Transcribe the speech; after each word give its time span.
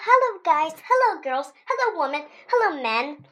Hello, 0.00 0.40
guys. 0.44 0.72
Hello, 0.88 1.20
girls. 1.22 1.52
Hello, 1.68 2.00
women. 2.00 2.26
Hello, 2.48 2.82
men. 2.82 3.24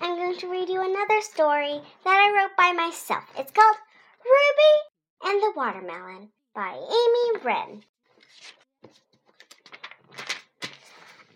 I'm 0.00 0.16
going 0.16 0.36
to 0.38 0.50
read 0.50 0.68
you 0.68 0.80
another 0.80 1.20
story 1.22 1.80
that 2.04 2.16
I 2.16 2.32
wrote 2.36 2.56
by 2.56 2.72
myself. 2.72 3.24
It's 3.38 3.52
called 3.52 3.76
Ruby 4.24 5.30
and 5.30 5.42
the 5.42 5.52
Watermelon 5.56 6.28
by 6.54 6.74
Amy 6.74 7.40
Wren. 7.42 7.82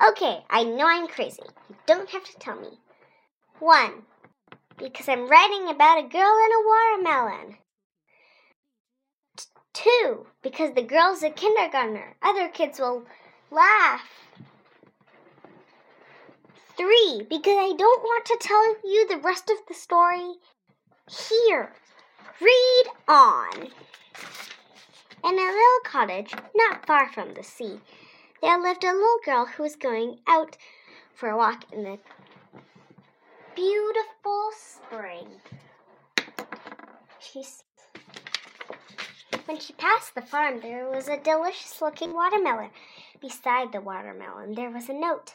Okay, 0.07 0.45
I 0.51 0.65
know 0.65 0.87
I'm 0.87 1.09
crazy. 1.09 1.43
You 1.71 1.77
don't 1.87 2.11
have 2.11 2.25
to 2.25 2.39
tell 2.39 2.61
me. 2.61 2.79
One, 3.61 4.03
because 4.77 5.09
I'm 5.09 5.29
writing 5.29 5.71
about 5.71 6.05
a 6.05 6.09
girl 6.09 6.37
and 6.45 6.53
a 6.53 6.67
watermelon. 6.69 7.57
T- 9.37 9.47
two, 9.73 10.27
because 10.43 10.75
the 10.75 10.83
girl's 10.83 11.23
a 11.23 11.31
kindergartner. 11.31 12.17
Other 12.23 12.49
kids 12.49 12.79
will 12.79 13.05
laugh. 13.51 14.03
Three, 16.77 17.27
because 17.29 17.57
I 17.57 17.75
don't 17.77 18.03
want 18.03 18.27
to 18.27 18.39
tell 18.41 18.77
you 18.85 19.09
the 19.09 19.17
rest 19.17 19.49
of 19.51 19.57
the 19.67 19.75
story 19.75 20.35
here. 21.09 21.73
Read 22.41 22.85
on. 23.09 23.69
In 25.25 25.39
a 25.39 25.43
little 25.43 25.81
cottage 25.85 26.35
not 26.55 26.85
far 26.87 27.11
from 27.11 27.35
the 27.35 27.43
sea, 27.43 27.81
there 28.43 28.61
lived 28.61 28.85
a 28.85 28.93
little 28.93 29.21
girl 29.25 29.47
who 29.47 29.63
was 29.63 29.77
going 29.77 30.19
out 30.27 30.59
for 31.15 31.31
a 31.31 31.37
walk 31.37 31.65
in 31.73 31.85
the 31.85 31.99
beautiful 33.55 34.51
spring. 34.55 35.29
She's 37.19 37.65
when 39.47 39.61
she 39.61 39.73
passed 39.75 40.15
the 40.15 40.23
farm, 40.23 40.61
there 40.61 40.89
was 40.89 41.09
a 41.09 41.19
delicious 41.19 41.81
looking 41.81 42.13
watermelon. 42.13 42.71
Beside 43.21 43.73
the 43.73 43.81
watermelon, 43.81 44.55
there 44.55 44.71
was 44.71 44.89
a 44.89 44.93
note. 44.93 45.35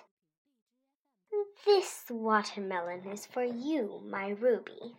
This 1.66 2.06
watermelon 2.10 3.08
is 3.08 3.26
for 3.26 3.44
you, 3.44 4.02
my 4.04 4.30
Ruby. 4.30 4.96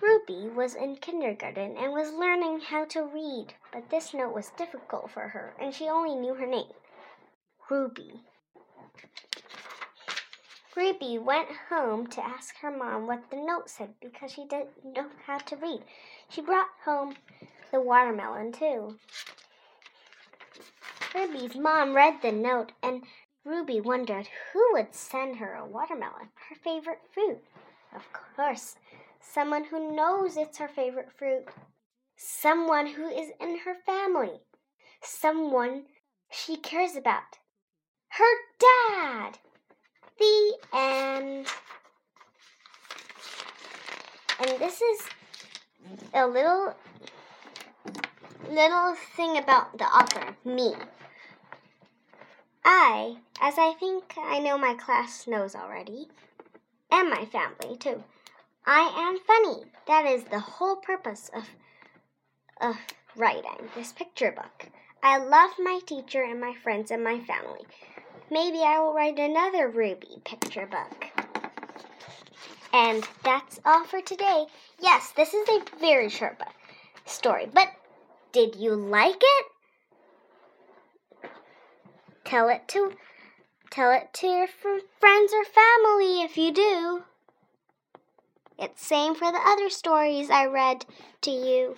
Ruby 0.00 0.48
was 0.48 0.74
in 0.74 0.96
kindergarten 0.96 1.76
and 1.76 1.92
was 1.92 2.12
learning 2.12 2.60
how 2.60 2.86
to 2.86 3.02
read, 3.02 3.54
but 3.72 3.90
this 3.90 4.14
note 4.14 4.34
was 4.34 4.50
difficult 4.56 5.10
for 5.10 5.28
her, 5.28 5.54
and 5.60 5.74
she 5.74 5.88
only 5.88 6.14
knew 6.14 6.34
her 6.34 6.46
name 6.46 6.72
Ruby. 7.68 8.22
Ruby 10.74 11.18
went 11.18 11.48
home 11.68 12.06
to 12.06 12.24
ask 12.24 12.56
her 12.58 12.70
mom 12.70 13.06
what 13.06 13.30
the 13.30 13.36
note 13.36 13.68
said 13.68 13.94
because 14.00 14.32
she 14.32 14.46
didn't 14.46 14.84
know 14.84 15.08
how 15.26 15.38
to 15.38 15.56
read. 15.56 15.82
She 16.28 16.40
brought 16.40 16.68
home 16.84 17.16
the 17.70 17.80
watermelon 17.80 18.52
too. 18.52 18.96
Ruby's 21.14 21.56
mom 21.56 21.94
read 21.94 22.22
the 22.22 22.32
note 22.32 22.72
and 22.82 23.02
Ruby 23.44 23.80
wondered 23.80 24.28
who 24.52 24.64
would 24.72 24.94
send 24.94 25.36
her 25.36 25.54
a 25.54 25.64
watermelon, 25.64 26.28
her 26.48 26.54
favorite 26.54 27.00
fruit. 27.12 27.42
Of 27.94 28.04
course, 28.12 28.76
someone 29.20 29.64
who 29.64 29.94
knows 29.94 30.36
it's 30.36 30.58
her 30.58 30.68
favorite 30.68 31.10
fruit, 31.12 31.46
someone 32.16 32.86
who 32.86 33.08
is 33.08 33.30
in 33.40 33.58
her 33.60 33.74
family, 33.86 34.40
someone 35.02 35.84
she 36.30 36.56
cares 36.56 36.96
about. 36.96 37.38
Her 38.08 38.34
dad! 38.58 39.38
The 40.18 40.58
end. 40.72 41.46
And 44.40 44.60
this 44.60 44.80
is 44.80 45.00
a 46.14 46.26
little 46.26 46.74
little 48.50 48.94
thing 49.16 49.36
about 49.38 49.76
the 49.78 49.84
author, 49.84 50.36
me. 50.44 50.74
I, 52.70 53.16
as 53.40 53.54
I 53.56 53.72
think 53.72 54.12
I 54.18 54.40
know 54.40 54.58
my 54.58 54.74
class 54.74 55.26
knows 55.26 55.54
already, 55.54 56.08
and 56.90 57.08
my 57.08 57.24
family 57.24 57.78
too, 57.78 58.04
I 58.66 58.92
am 58.94 59.18
funny. 59.26 59.64
That 59.86 60.04
is 60.04 60.24
the 60.24 60.38
whole 60.38 60.76
purpose 60.76 61.30
of 61.34 61.44
of 62.60 62.76
writing 63.16 63.70
this 63.74 63.92
picture 63.92 64.32
book. 64.32 64.68
I 65.02 65.16
love 65.16 65.52
my 65.58 65.80
teacher 65.86 66.22
and 66.22 66.42
my 66.42 66.52
friends 66.62 66.90
and 66.90 67.02
my 67.02 67.20
family. 67.20 67.64
Maybe 68.30 68.58
I 68.58 68.78
will 68.80 68.92
write 68.92 69.18
another 69.18 69.70
Ruby 69.70 70.20
picture 70.26 70.66
book. 70.66 71.06
And 72.74 73.02
that's 73.24 73.60
all 73.64 73.84
for 73.84 74.02
today. 74.02 74.44
Yes, 74.78 75.12
this 75.12 75.32
is 75.32 75.48
a 75.48 75.64
very 75.80 76.10
short 76.10 76.38
book, 76.38 76.52
story, 77.06 77.46
but 77.50 77.68
did 78.32 78.56
you 78.56 78.74
like 78.74 79.16
it? 79.22 79.46
Tell 82.28 82.50
it 82.50 82.68
to 82.68 82.92
tell 83.70 83.90
it 83.90 84.12
to 84.12 84.26
your 84.26 84.46
friends 84.46 85.32
or 85.32 85.44
family 85.46 86.20
if 86.20 86.36
you 86.36 86.52
do. 86.52 87.04
It's 88.58 88.86
same 88.86 89.14
for 89.14 89.32
the 89.32 89.38
other 89.38 89.70
stories 89.70 90.28
I 90.28 90.44
read 90.44 90.84
to 91.22 91.30
you. 91.30 91.76